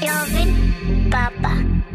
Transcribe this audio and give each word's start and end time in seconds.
Loving 0.00 1.10
Papa. 1.10 1.87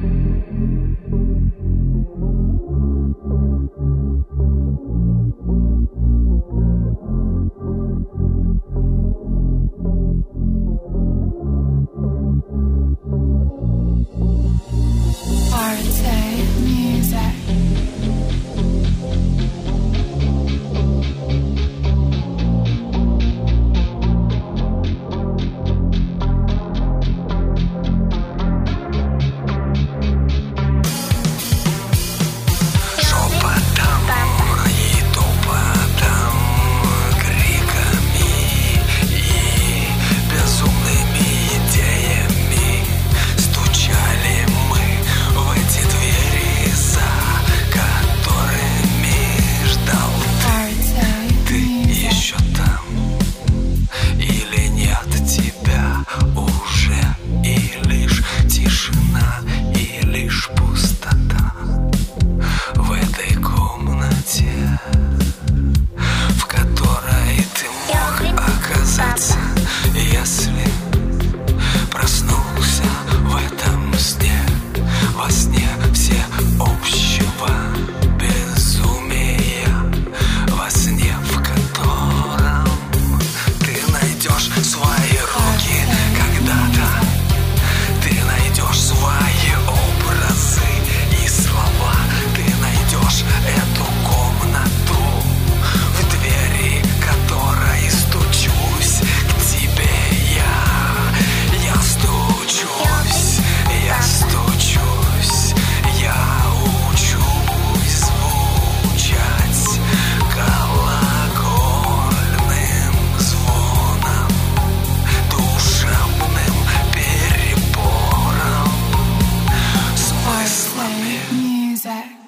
sunset. 121.83 122.22